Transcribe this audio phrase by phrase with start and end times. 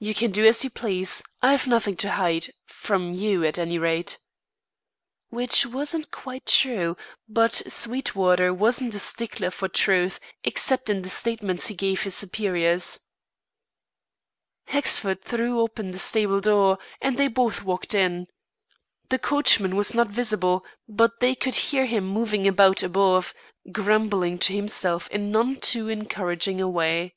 [0.00, 1.22] "You can do as you please.
[1.40, 4.18] I've nothing to hide from you, at any rate."
[5.28, 6.96] Which wasn't quite true;
[7.28, 12.98] but Sweetwater wasn't a stickler for truth, except in the statements he gave his superiors.
[14.64, 18.26] Hexford threw open the stable door, and they both walked in.
[19.10, 23.32] The coachman was not visible, but they could hear him moving about above,
[23.70, 27.14] grumbling to himself in none too encouraging a way.